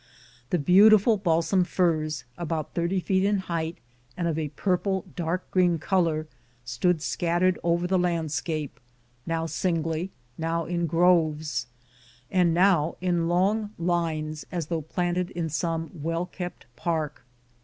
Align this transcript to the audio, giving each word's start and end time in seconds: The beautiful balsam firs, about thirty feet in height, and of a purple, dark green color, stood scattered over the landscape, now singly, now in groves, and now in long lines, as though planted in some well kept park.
The 0.49 0.57
beautiful 0.57 1.15
balsam 1.15 1.63
firs, 1.63 2.23
about 2.35 2.73
thirty 2.73 2.99
feet 2.99 3.23
in 3.23 3.37
height, 3.37 3.77
and 4.17 4.27
of 4.27 4.35
a 4.39 4.49
purple, 4.49 5.05
dark 5.15 5.51
green 5.51 5.77
color, 5.77 6.25
stood 6.65 7.03
scattered 7.03 7.59
over 7.61 7.85
the 7.85 7.99
landscape, 7.99 8.79
now 9.27 9.45
singly, 9.45 10.09
now 10.39 10.65
in 10.65 10.87
groves, 10.87 11.67
and 12.31 12.51
now 12.51 12.97
in 12.99 13.27
long 13.27 13.75
lines, 13.77 14.43
as 14.51 14.65
though 14.73 14.81
planted 14.81 15.29
in 15.29 15.49
some 15.49 15.91
well 15.93 16.25
kept 16.25 16.65
park. 16.75 17.23